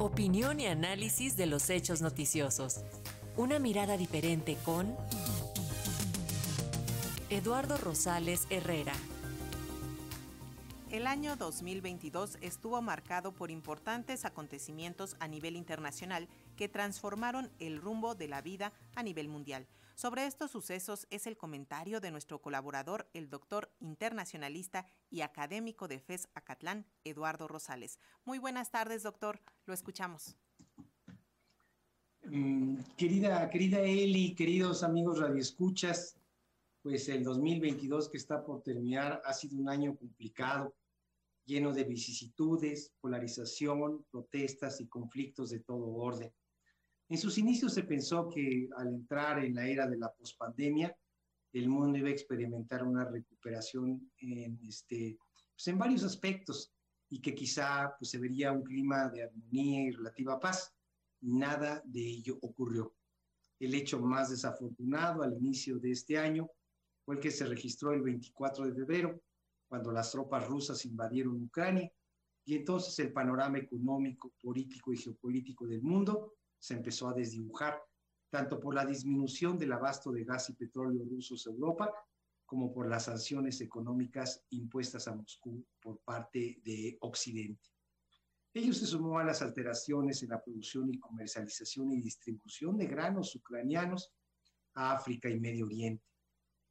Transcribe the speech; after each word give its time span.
Opinión 0.00 0.60
y 0.60 0.66
análisis 0.66 1.36
de 1.36 1.44
los 1.44 1.68
hechos 1.68 2.00
noticiosos. 2.00 2.80
Una 3.36 3.58
mirada 3.58 3.98
diferente 3.98 4.56
con 4.64 4.96
Eduardo 7.28 7.76
Rosales 7.76 8.46
Herrera. 8.48 8.94
El 10.90 11.06
año 11.06 11.36
2022 11.36 12.38
estuvo 12.40 12.80
marcado 12.80 13.32
por 13.32 13.50
importantes 13.50 14.24
acontecimientos 14.24 15.16
a 15.20 15.28
nivel 15.28 15.54
internacional 15.54 16.28
que 16.56 16.70
transformaron 16.70 17.50
el 17.58 17.78
rumbo 17.78 18.14
de 18.14 18.28
la 18.28 18.40
vida 18.40 18.72
a 18.94 19.02
nivel 19.02 19.28
mundial. 19.28 19.66
Sobre 20.00 20.24
estos 20.24 20.50
sucesos 20.50 21.06
es 21.10 21.26
el 21.26 21.36
comentario 21.36 22.00
de 22.00 22.10
nuestro 22.10 22.40
colaborador, 22.40 23.10
el 23.12 23.28
doctor 23.28 23.70
internacionalista 23.80 24.86
y 25.10 25.20
académico 25.20 25.88
de 25.88 26.00
FES 26.00 26.30
Acatlán, 26.32 26.86
Eduardo 27.04 27.46
Rosales. 27.46 27.98
Muy 28.24 28.38
buenas 28.38 28.70
tardes, 28.70 29.02
doctor. 29.02 29.42
Lo 29.66 29.74
escuchamos. 29.74 30.38
Mm, 32.24 32.78
querida, 32.96 33.50
querida 33.50 33.80
Eli, 33.80 34.34
queridos 34.34 34.82
amigos 34.82 35.18
radioescuchas, 35.18 36.16
pues 36.80 37.06
el 37.10 37.22
2022 37.22 38.08
que 38.08 38.16
está 38.16 38.42
por 38.42 38.62
terminar 38.62 39.20
ha 39.26 39.34
sido 39.34 39.58
un 39.58 39.68
año 39.68 39.94
complicado 39.98 40.74
lleno 41.44 41.74
de 41.74 41.84
vicisitudes, 41.84 42.90
polarización, 43.02 44.06
protestas 44.10 44.80
y 44.80 44.86
conflictos 44.86 45.50
de 45.50 45.60
todo 45.60 45.92
orden. 45.92 46.32
En 47.10 47.18
sus 47.18 47.38
inicios 47.38 47.74
se 47.74 47.82
pensó 47.82 48.28
que 48.28 48.68
al 48.76 48.86
entrar 48.86 49.44
en 49.44 49.56
la 49.56 49.66
era 49.66 49.88
de 49.88 49.98
la 49.98 50.12
pospandemia, 50.12 50.96
el 51.52 51.68
mundo 51.68 51.98
iba 51.98 52.06
a 52.06 52.12
experimentar 52.12 52.84
una 52.84 53.04
recuperación 53.04 54.12
en, 54.18 54.60
este, 54.62 55.18
pues 55.52 55.66
en 55.66 55.76
varios 55.76 56.04
aspectos 56.04 56.72
y 57.08 57.20
que 57.20 57.34
quizá 57.34 57.96
pues, 57.98 58.12
se 58.12 58.18
vería 58.18 58.52
un 58.52 58.62
clima 58.62 59.08
de 59.08 59.24
armonía 59.24 59.88
y 59.88 59.90
relativa 59.90 60.38
paz. 60.38 60.72
Nada 61.22 61.82
de 61.84 62.00
ello 62.00 62.38
ocurrió. 62.42 62.94
El 63.58 63.74
hecho 63.74 63.98
más 63.98 64.30
desafortunado 64.30 65.24
al 65.24 65.36
inicio 65.36 65.80
de 65.80 65.90
este 65.90 66.16
año 66.16 66.48
fue 67.04 67.16
el 67.16 67.20
que 67.20 67.32
se 67.32 67.44
registró 67.44 67.92
el 67.92 68.02
24 68.02 68.66
de 68.66 68.72
febrero, 68.72 69.20
cuando 69.66 69.90
las 69.90 70.12
tropas 70.12 70.46
rusas 70.46 70.86
invadieron 70.86 71.42
Ucrania, 71.42 71.90
y 72.44 72.54
entonces 72.54 72.96
el 73.00 73.12
panorama 73.12 73.58
económico, 73.58 74.32
político 74.40 74.92
y 74.92 74.96
geopolítico 74.96 75.66
del 75.66 75.82
mundo 75.82 76.34
se 76.60 76.74
empezó 76.74 77.08
a 77.08 77.14
desdibujar, 77.14 77.82
tanto 78.30 78.60
por 78.60 78.74
la 78.74 78.86
disminución 78.86 79.58
del 79.58 79.72
abasto 79.72 80.12
de 80.12 80.24
gas 80.24 80.50
y 80.50 80.54
petróleo 80.54 81.04
rusos 81.04 81.46
a 81.46 81.50
Europa, 81.50 81.92
como 82.46 82.72
por 82.72 82.88
las 82.88 83.04
sanciones 83.04 83.60
económicas 83.60 84.44
impuestas 84.50 85.08
a 85.08 85.14
Moscú 85.14 85.64
por 85.80 85.98
parte 86.00 86.60
de 86.64 86.96
Occidente. 87.00 87.70
Ello 88.52 88.72
se 88.72 88.86
sumó 88.86 89.18
a 89.18 89.24
las 89.24 89.42
alteraciones 89.42 90.22
en 90.22 90.30
la 90.30 90.42
producción 90.42 90.92
y 90.92 90.98
comercialización 90.98 91.92
y 91.92 92.00
distribución 92.00 92.76
de 92.76 92.86
granos 92.86 93.34
ucranianos 93.36 94.12
a 94.74 94.92
África 94.92 95.28
y 95.28 95.38
Medio 95.38 95.66
Oriente. 95.66 96.04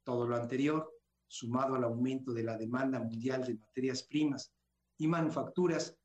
Todo 0.04 0.26
lo 0.26 0.36
anterior 0.36 0.90
sumado 1.26 1.74
al 1.76 1.84
aumento 1.84 2.32
de 2.32 2.42
la 2.42 2.58
demanda 2.58 3.00
mundial 3.00 3.46
de 3.46 3.54
materias 3.54 4.02
primas 4.02 4.52
y 4.98 5.06
manufacturas 5.08 5.96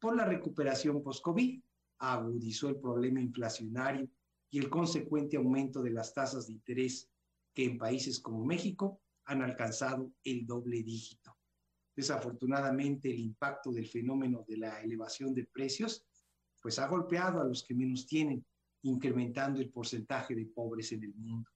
por 0.00 0.16
la 0.16 0.24
recuperación 0.24 1.02
post-COVID, 1.02 1.62
agudizó 2.00 2.68
el 2.68 2.80
problema 2.80 3.20
inflacionario 3.20 4.08
y 4.50 4.58
el 4.58 4.68
consecuente 4.68 5.36
aumento 5.36 5.82
de 5.82 5.90
las 5.90 6.12
tasas 6.12 6.46
de 6.46 6.54
interés 6.54 7.08
que 7.54 7.64
en 7.64 7.78
países 7.78 8.18
como 8.18 8.44
México 8.44 9.00
han 9.26 9.42
alcanzado 9.42 10.12
el 10.24 10.46
doble 10.46 10.82
dígito. 10.82 11.36
Desafortunadamente, 11.94 13.10
el 13.10 13.20
impacto 13.20 13.70
del 13.70 13.86
fenómeno 13.86 14.44
de 14.48 14.56
la 14.56 14.80
elevación 14.80 15.34
de 15.34 15.44
precios 15.44 16.04
pues 16.60 16.78
ha 16.78 16.88
golpeado 16.88 17.40
a 17.40 17.44
los 17.44 17.64
que 17.64 17.74
menos 17.74 18.06
tienen, 18.06 18.44
incrementando 18.82 19.60
el 19.60 19.70
porcentaje 19.70 20.34
de 20.34 20.46
pobres 20.46 20.92
en 20.92 21.04
el 21.04 21.14
mundo. 21.14 21.50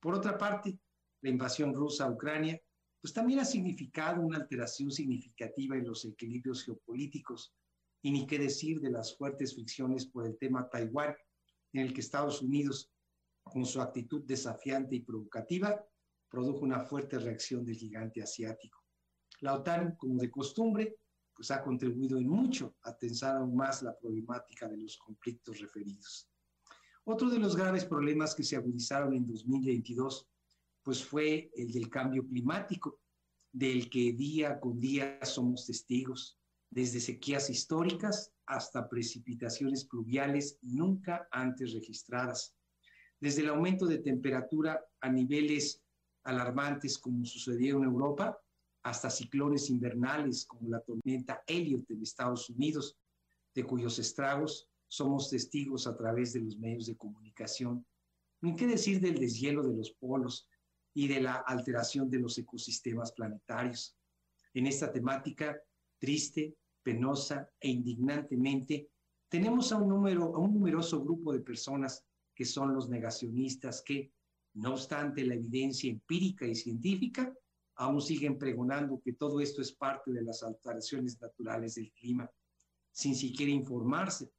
Por 0.00 0.14
otra 0.14 0.36
parte, 0.38 0.78
la 1.22 1.30
invasión 1.30 1.74
rusa 1.74 2.04
a 2.04 2.10
Ucrania, 2.10 2.60
pues 3.00 3.12
también 3.12 3.40
ha 3.40 3.44
significado 3.44 4.22
una 4.22 4.38
alteración 4.38 4.90
significativa 4.90 5.76
en 5.76 5.86
los 5.86 6.04
equilibrios 6.04 6.64
geopolíticos, 6.64 7.54
y 8.02 8.10
ni 8.10 8.26
qué 8.26 8.38
decir 8.38 8.80
de 8.80 8.90
las 8.90 9.16
fuertes 9.16 9.54
fricciones 9.54 10.06
por 10.06 10.26
el 10.26 10.36
tema 10.38 10.68
Taiwán, 10.68 11.14
en 11.72 11.82
el 11.82 11.92
que 11.92 12.00
Estados 12.00 12.42
Unidos, 12.42 12.90
con 13.42 13.64
su 13.64 13.80
actitud 13.80 14.22
desafiante 14.24 14.96
y 14.96 15.00
provocativa, 15.00 15.84
produjo 16.28 16.60
una 16.60 16.80
fuerte 16.80 17.18
reacción 17.18 17.64
del 17.64 17.76
gigante 17.76 18.22
asiático. 18.22 18.78
La 19.40 19.54
OTAN, 19.54 19.96
como 19.96 20.20
de 20.20 20.30
costumbre, 20.30 20.96
pues 21.34 21.50
ha 21.50 21.62
contribuido 21.62 22.18
en 22.18 22.28
mucho 22.28 22.76
a 22.82 22.96
tensar 22.96 23.36
aún 23.36 23.56
más 23.56 23.82
la 23.82 23.96
problemática 23.96 24.68
de 24.68 24.76
los 24.76 24.96
conflictos 24.98 25.58
referidos. 25.60 26.28
Otro 27.04 27.30
de 27.30 27.38
los 27.38 27.56
graves 27.56 27.84
problemas 27.84 28.34
que 28.34 28.44
se 28.44 28.56
agudizaron 28.56 29.14
en 29.14 29.26
2022 29.26 30.28
pues 30.82 31.04
fue 31.04 31.50
el 31.56 31.72
del 31.72 31.90
cambio 31.90 32.26
climático, 32.26 33.00
del 33.52 33.90
que 33.90 34.12
día 34.12 34.58
con 34.60 34.80
día 34.80 35.18
somos 35.24 35.66
testigos, 35.66 36.39
desde 36.70 37.00
sequías 37.00 37.50
históricas 37.50 38.32
hasta 38.46 38.88
precipitaciones 38.88 39.84
pluviales 39.84 40.58
nunca 40.62 41.28
antes 41.30 41.72
registradas, 41.72 42.54
desde 43.20 43.42
el 43.42 43.48
aumento 43.48 43.86
de 43.86 43.98
temperatura 43.98 44.82
a 45.00 45.10
niveles 45.10 45.82
alarmantes 46.24 46.98
como 46.98 47.24
sucedió 47.24 47.78
en 47.78 47.84
Europa, 47.84 48.38
hasta 48.82 49.10
ciclones 49.10 49.68
invernales 49.68 50.46
como 50.46 50.70
la 50.70 50.80
tormenta 50.80 51.42
Elliot 51.46 51.90
en 51.90 52.02
Estados 52.02 52.48
Unidos, 52.48 52.96
de 53.54 53.64
cuyos 53.64 53.98
estragos 53.98 54.70
somos 54.88 55.28
testigos 55.28 55.86
a 55.86 55.96
través 55.96 56.32
de 56.32 56.40
los 56.40 56.56
medios 56.56 56.86
de 56.86 56.96
comunicación. 56.96 57.84
Ni 58.40 58.56
qué 58.56 58.66
decir 58.66 59.00
del 59.00 59.18
deshielo 59.18 59.62
de 59.62 59.76
los 59.76 59.90
polos, 59.92 60.48
y 60.94 61.08
de 61.08 61.20
la 61.20 61.34
alteración 61.34 62.10
de 62.10 62.18
los 62.18 62.36
ecosistemas 62.38 63.12
planetarios. 63.12 63.96
En 64.54 64.66
esta 64.66 64.92
temática 64.92 65.60
triste, 66.00 66.56
penosa 66.82 67.48
e 67.60 67.68
indignantemente, 67.68 68.90
tenemos 69.28 69.70
a 69.70 69.76
un, 69.76 69.88
número, 69.88 70.34
a 70.34 70.38
un 70.38 70.54
numeroso 70.54 71.00
grupo 71.04 71.32
de 71.32 71.40
personas 71.40 72.04
que 72.34 72.44
son 72.44 72.74
los 72.74 72.88
negacionistas 72.88 73.82
que, 73.82 74.10
no 74.54 74.72
obstante 74.72 75.24
la 75.24 75.34
evidencia 75.34 75.88
empírica 75.88 76.44
y 76.44 76.56
científica, 76.56 77.32
aún 77.76 78.00
siguen 78.00 78.36
pregonando 78.36 79.00
que 79.00 79.12
todo 79.12 79.40
esto 79.40 79.62
es 79.62 79.72
parte 79.72 80.10
de 80.10 80.22
las 80.22 80.42
alteraciones 80.42 81.20
naturales 81.20 81.76
del 81.76 81.92
clima, 81.92 82.28
sin 82.90 83.14
siquiera 83.14 83.52
informarse 83.52 84.32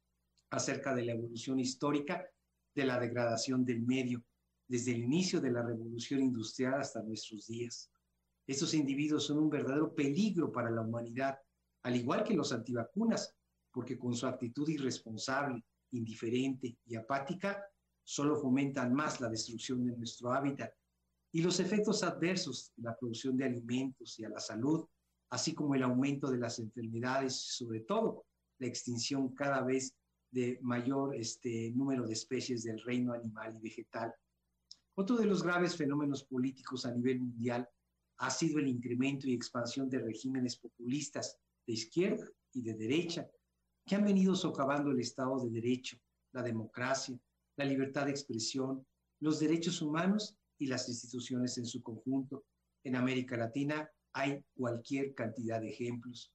acerca 0.50 0.94
de 0.94 1.04
la 1.06 1.12
evolución 1.12 1.58
histórica 1.58 2.28
de 2.74 2.84
la 2.84 3.00
degradación 3.00 3.64
del 3.64 3.80
medio 3.82 4.22
desde 4.68 4.92
el 4.92 5.02
inicio 5.02 5.40
de 5.40 5.50
la 5.50 5.62
revolución 5.62 6.20
industrial 6.20 6.80
hasta 6.80 7.02
nuestros 7.02 7.46
días. 7.46 7.90
Estos 8.46 8.74
individuos 8.74 9.26
son 9.26 9.38
un 9.38 9.50
verdadero 9.50 9.94
peligro 9.94 10.50
para 10.50 10.70
la 10.70 10.82
humanidad, 10.82 11.38
al 11.82 11.96
igual 11.96 12.24
que 12.24 12.34
los 12.34 12.52
antivacunas, 12.52 13.34
porque 13.70 13.98
con 13.98 14.14
su 14.14 14.26
actitud 14.26 14.68
irresponsable, 14.68 15.64
indiferente 15.92 16.78
y 16.86 16.94
apática, 16.94 17.64
solo 18.04 18.36
fomentan 18.36 18.92
más 18.92 19.20
la 19.20 19.28
destrucción 19.28 19.84
de 19.84 19.96
nuestro 19.96 20.32
hábitat 20.32 20.72
y 21.32 21.42
los 21.42 21.60
efectos 21.60 22.02
adversos 22.02 22.72
en 22.76 22.84
la 22.84 22.96
producción 22.96 23.36
de 23.36 23.46
alimentos 23.46 24.18
y 24.18 24.24
a 24.24 24.28
la 24.28 24.38
salud, 24.38 24.86
así 25.30 25.54
como 25.54 25.74
el 25.74 25.82
aumento 25.82 26.30
de 26.30 26.38
las 26.38 26.58
enfermedades, 26.58 27.34
sobre 27.34 27.80
todo 27.80 28.26
la 28.58 28.66
extinción 28.66 29.34
cada 29.34 29.62
vez 29.62 29.94
de 30.30 30.58
mayor 30.62 31.16
este, 31.16 31.70
número 31.72 32.06
de 32.06 32.12
especies 32.12 32.64
del 32.64 32.80
reino 32.82 33.12
animal 33.12 33.56
y 33.56 33.60
vegetal. 33.60 34.14
Otro 34.94 35.16
de 35.16 35.26
los 35.26 35.42
graves 35.42 35.76
fenómenos 35.76 36.24
políticos 36.24 36.84
a 36.84 36.92
nivel 36.92 37.20
mundial 37.20 37.68
ha 38.18 38.30
sido 38.30 38.58
el 38.58 38.68
incremento 38.68 39.26
y 39.26 39.34
expansión 39.34 39.88
de 39.88 40.00
regímenes 40.00 40.56
populistas 40.56 41.38
de 41.66 41.72
izquierda 41.72 42.28
y 42.52 42.62
de 42.62 42.74
derecha 42.74 43.28
que 43.86 43.94
han 43.94 44.04
venido 44.04 44.34
socavando 44.34 44.90
el 44.90 45.00
Estado 45.00 45.40
de 45.40 45.50
Derecho, 45.50 45.98
la 46.32 46.42
democracia, 46.42 47.18
la 47.56 47.64
libertad 47.64 48.06
de 48.06 48.12
expresión, 48.12 48.86
los 49.20 49.40
derechos 49.40 49.82
humanos 49.82 50.36
y 50.58 50.66
las 50.66 50.88
instituciones 50.88 51.58
en 51.58 51.66
su 51.66 51.82
conjunto. 51.82 52.44
En 52.84 52.96
América 52.96 53.36
Latina 53.36 53.88
hay 54.12 54.44
cualquier 54.54 55.14
cantidad 55.14 55.60
de 55.60 55.70
ejemplos. 55.70 56.32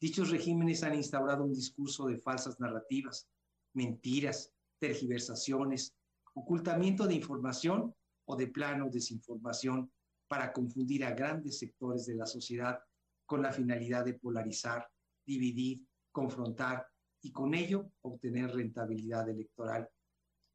Dichos 0.00 0.30
regímenes 0.30 0.82
han 0.82 0.94
instaurado 0.94 1.44
un 1.44 1.52
discurso 1.52 2.06
de 2.06 2.18
falsas 2.18 2.58
narrativas, 2.58 3.28
mentiras, 3.74 4.52
tergiversaciones, 4.78 5.94
ocultamiento 6.34 7.06
de 7.06 7.14
información 7.14 7.94
o 8.24 8.36
de 8.36 8.46
plano 8.46 8.88
desinformación 8.90 9.90
para 10.28 10.52
confundir 10.52 11.04
a 11.04 11.12
grandes 11.12 11.58
sectores 11.58 12.06
de 12.06 12.14
la 12.14 12.26
sociedad 12.26 12.80
con 13.30 13.42
la 13.42 13.52
finalidad 13.52 14.04
de 14.04 14.14
polarizar, 14.14 14.90
dividir, 15.24 15.86
confrontar 16.10 16.84
y 17.22 17.30
con 17.30 17.54
ello 17.54 17.92
obtener 18.00 18.50
rentabilidad 18.50 19.28
electoral. 19.28 19.88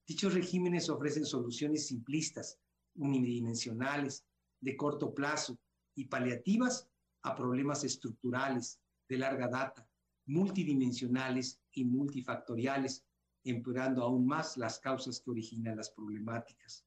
Dichos 0.06 0.34
regímenes 0.34 0.90
ofrecen 0.90 1.26
soluciones 1.26 1.88
simplistas, 1.88 2.60
unidimensionales, 2.96 4.26
de 4.60 4.76
corto 4.76 5.14
plazo 5.14 5.58
y 5.96 6.10
paliativas 6.10 6.90
a 7.22 7.34
problemas 7.34 7.86
estructurales 7.86 8.82
de 9.08 9.20
larga 9.20 9.48
data, 9.48 9.88
multidimensionales 10.26 11.62
y 11.72 11.86
multifactoriales, 11.86 13.06
empeorando 13.46 14.04
aún 14.04 14.28
más 14.28 14.58
las 14.58 14.80
causas 14.80 15.22
que 15.22 15.32
originan 15.32 15.78
las 15.78 15.92
problemáticas. 15.92 16.86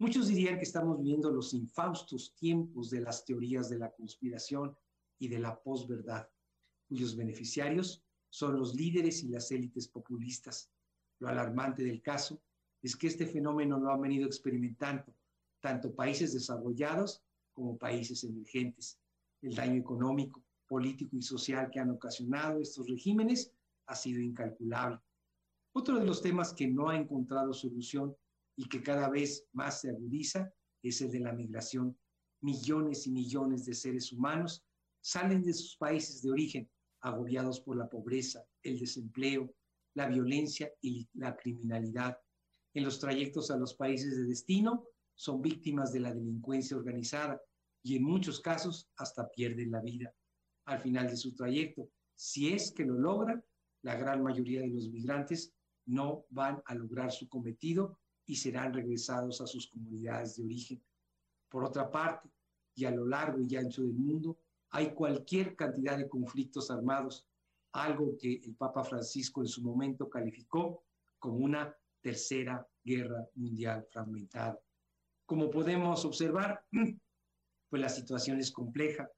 Muchos 0.00 0.26
dirían 0.26 0.56
que 0.56 0.64
estamos 0.64 0.98
viviendo 0.98 1.30
los 1.30 1.54
infaustos 1.54 2.34
tiempos 2.34 2.90
de 2.90 3.02
las 3.02 3.24
teorías 3.24 3.70
de 3.70 3.78
la 3.78 3.92
conspiración 3.92 4.76
y 5.20 5.28
de 5.28 5.38
la 5.38 5.62
posverdad, 5.62 6.28
cuyos 6.88 7.14
beneficiarios 7.14 8.02
son 8.30 8.58
los 8.58 8.74
líderes 8.74 9.22
y 9.22 9.28
las 9.28 9.52
élites 9.52 9.86
populistas. 9.86 10.72
Lo 11.20 11.28
alarmante 11.28 11.84
del 11.84 12.00
caso 12.02 12.42
es 12.82 12.96
que 12.96 13.06
este 13.06 13.26
fenómeno 13.26 13.78
lo 13.78 13.92
han 13.92 14.00
venido 14.00 14.26
experimentando 14.26 15.14
tanto 15.60 15.94
países 15.94 16.32
desarrollados 16.32 17.22
como 17.52 17.76
países 17.76 18.24
emergentes. 18.24 18.98
El 19.42 19.54
daño 19.54 19.74
económico, 19.74 20.42
político 20.66 21.16
y 21.16 21.22
social 21.22 21.70
que 21.70 21.80
han 21.80 21.90
ocasionado 21.90 22.60
estos 22.60 22.88
regímenes 22.88 23.52
ha 23.86 23.94
sido 23.94 24.20
incalculable. 24.20 25.00
Otro 25.72 25.98
de 25.98 26.06
los 26.06 26.22
temas 26.22 26.54
que 26.54 26.66
no 26.66 26.88
ha 26.88 26.96
encontrado 26.96 27.52
solución 27.52 28.16
y 28.56 28.68
que 28.68 28.82
cada 28.82 29.10
vez 29.10 29.46
más 29.52 29.82
se 29.82 29.90
agudiza 29.90 30.52
es 30.82 31.00
el 31.02 31.10
de 31.10 31.20
la 31.20 31.32
migración. 31.32 31.96
Millones 32.40 33.06
y 33.06 33.10
millones 33.10 33.66
de 33.66 33.74
seres 33.74 34.12
humanos 34.12 34.64
salen 35.00 35.42
de 35.42 35.54
sus 35.54 35.76
países 35.76 36.22
de 36.22 36.30
origen 36.30 36.70
agobiados 37.00 37.60
por 37.60 37.76
la 37.76 37.88
pobreza, 37.88 38.44
el 38.62 38.78
desempleo, 38.78 39.54
la 39.94 40.06
violencia 40.06 40.70
y 40.80 41.08
la 41.14 41.36
criminalidad. 41.36 42.18
En 42.74 42.84
los 42.84 42.98
trayectos 43.00 43.50
a 43.50 43.56
los 43.56 43.74
países 43.74 44.16
de 44.16 44.24
destino 44.24 44.86
son 45.14 45.40
víctimas 45.42 45.92
de 45.92 46.00
la 46.00 46.14
delincuencia 46.14 46.76
organizada 46.76 47.40
y 47.82 47.96
en 47.96 48.04
muchos 48.04 48.40
casos 48.40 48.88
hasta 48.96 49.28
pierden 49.30 49.70
la 49.70 49.80
vida. 49.80 50.14
Al 50.66 50.80
final 50.80 51.08
de 51.08 51.16
su 51.16 51.34
trayecto, 51.34 51.90
si 52.14 52.52
es 52.52 52.72
que 52.72 52.84
lo 52.84 52.94
logran, 52.94 53.42
la 53.82 53.96
gran 53.96 54.22
mayoría 54.22 54.60
de 54.60 54.68
los 54.68 54.90
migrantes 54.90 55.52
no 55.86 56.26
van 56.30 56.62
a 56.66 56.74
lograr 56.74 57.10
su 57.10 57.28
cometido 57.28 57.98
y 58.26 58.36
serán 58.36 58.72
regresados 58.72 59.40
a 59.40 59.46
sus 59.46 59.68
comunidades 59.68 60.36
de 60.36 60.44
origen. 60.44 60.84
Por 61.48 61.64
otra 61.64 61.90
parte, 61.90 62.30
y 62.74 62.84
a 62.84 62.90
lo 62.90 63.06
largo 63.06 63.40
y 63.40 63.56
ancho 63.56 63.82
del 63.82 63.94
mundo, 63.94 64.38
hay 64.70 64.94
cualquier 64.94 65.56
cantidad 65.56 65.98
de 65.98 66.08
conflictos 66.08 66.70
armados, 66.70 67.26
algo 67.72 68.16
que 68.16 68.40
el 68.44 68.54
Papa 68.54 68.84
Francisco 68.84 69.42
en 69.42 69.48
su 69.48 69.62
momento 69.62 70.08
calificó 70.08 70.84
como 71.18 71.38
una 71.38 71.74
tercera 72.00 72.66
guerra 72.82 73.26
mundial 73.34 73.86
fragmentada. 73.90 74.58
Como 75.26 75.50
podemos 75.50 76.04
observar, 76.04 76.64
pues 77.68 77.82
la 77.82 77.88
situación 77.88 78.38
es 78.38 78.50
compleja 78.50 79.08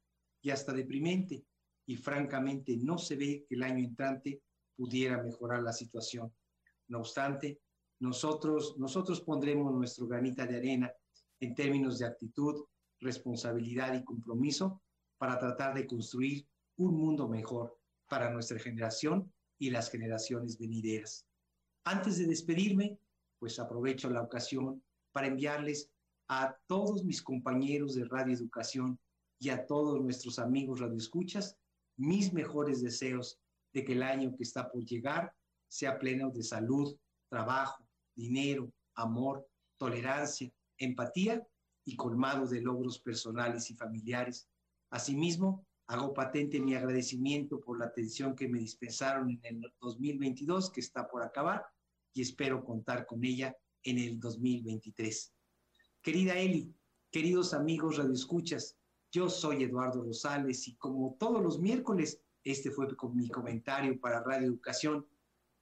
y 0.42 0.50
hasta 0.50 0.72
deprimente 0.72 1.44
y 1.86 1.96
francamente 1.96 2.76
no 2.76 2.98
se 2.98 3.16
ve 3.16 3.44
que 3.48 3.54
el 3.54 3.62
año 3.62 3.84
entrante 3.84 4.42
pudiera 4.76 5.22
mejorar 5.22 5.62
la 5.62 5.72
situación. 5.72 6.32
No 6.88 7.00
obstante, 7.00 7.60
nosotros, 8.00 8.76
nosotros 8.78 9.20
pondremos 9.20 9.72
nuestro 9.72 10.06
granita 10.06 10.46
de 10.46 10.56
arena 10.56 10.92
en 11.40 11.54
términos 11.54 11.98
de 11.98 12.06
actitud, 12.06 12.64
responsabilidad 13.00 13.94
y 13.94 14.04
compromiso 14.04 14.82
para 15.22 15.38
tratar 15.38 15.72
de 15.72 15.86
construir 15.86 16.44
un 16.78 16.98
mundo 16.98 17.28
mejor 17.28 17.78
para 18.08 18.28
nuestra 18.30 18.58
generación 18.58 19.32
y 19.56 19.70
las 19.70 19.88
generaciones 19.88 20.58
venideras. 20.58 21.28
Antes 21.84 22.18
de 22.18 22.26
despedirme, 22.26 22.98
pues 23.38 23.60
aprovecho 23.60 24.10
la 24.10 24.20
ocasión 24.20 24.82
para 25.12 25.28
enviarles 25.28 25.92
a 26.26 26.58
todos 26.66 27.04
mis 27.04 27.22
compañeros 27.22 27.94
de 27.94 28.04
Radio 28.06 28.34
Educación 28.34 28.98
y 29.38 29.50
a 29.50 29.64
todos 29.64 30.00
nuestros 30.00 30.40
amigos 30.40 30.80
radioescuchas 30.80 31.56
mis 31.96 32.32
mejores 32.32 32.82
deseos 32.82 33.38
de 33.72 33.84
que 33.84 33.92
el 33.92 34.02
año 34.02 34.34
que 34.36 34.42
está 34.42 34.72
por 34.72 34.84
llegar 34.84 35.32
sea 35.68 36.00
pleno 36.00 36.30
de 36.30 36.42
salud, 36.42 36.98
trabajo, 37.28 37.86
dinero, 38.16 38.72
amor, 38.96 39.46
tolerancia, 39.78 40.52
empatía 40.78 41.46
y 41.84 41.94
colmado 41.94 42.44
de 42.48 42.60
logros 42.60 42.98
personales 42.98 43.70
y 43.70 43.76
familiares. 43.76 44.48
Asimismo, 44.92 45.66
hago 45.86 46.12
patente 46.12 46.60
mi 46.60 46.74
agradecimiento 46.74 47.58
por 47.58 47.78
la 47.78 47.86
atención 47.86 48.36
que 48.36 48.46
me 48.46 48.58
dispensaron 48.58 49.30
en 49.42 49.64
el 49.64 49.72
2022, 49.80 50.70
que 50.70 50.80
está 50.80 51.08
por 51.08 51.22
acabar, 51.22 51.64
y 52.12 52.20
espero 52.20 52.62
contar 52.62 53.06
con 53.06 53.24
ella 53.24 53.56
en 53.82 53.96
el 53.96 54.20
2023. 54.20 55.32
Querida 56.02 56.38
Eli, 56.38 56.74
queridos 57.10 57.54
amigos 57.54 57.96
radioescuchas, 57.96 58.76
yo 59.10 59.30
soy 59.30 59.62
Eduardo 59.62 60.02
Rosales 60.02 60.68
y 60.68 60.76
como 60.76 61.16
todos 61.18 61.42
los 61.42 61.58
miércoles, 61.58 62.20
este 62.44 62.70
fue 62.70 62.86
mi 63.14 63.30
comentario 63.30 63.98
para 63.98 64.22
Radio 64.22 64.48
Educación, 64.48 65.06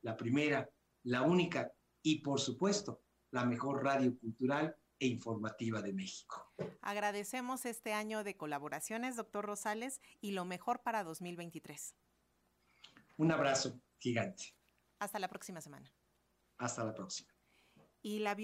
la 0.02 0.16
primera, 0.16 0.68
la 1.04 1.22
única 1.22 1.72
y 2.02 2.20
por 2.20 2.40
supuesto 2.40 3.00
la 3.30 3.44
mejor 3.44 3.84
radio 3.84 4.18
cultural 4.18 4.74
e 5.00 5.06
informativa 5.08 5.82
de 5.82 5.92
México. 5.92 6.52
Agradecemos 6.80 7.64
este 7.66 7.92
año 7.92 8.22
de 8.22 8.36
colaboraciones, 8.36 9.16
doctor 9.16 9.44
Rosales, 9.44 10.00
y 10.20 10.32
lo 10.32 10.44
mejor 10.44 10.82
para 10.82 11.02
2023. 11.02 11.96
Un 13.16 13.32
abrazo 13.32 13.80
gigante. 13.98 14.54
Hasta 14.98 15.18
la 15.18 15.28
próxima 15.28 15.60
semana. 15.60 15.92
Hasta 16.58 16.84
la 16.84 16.94
próxima. 16.94 17.30
Y 18.02 18.20
la 18.20 18.34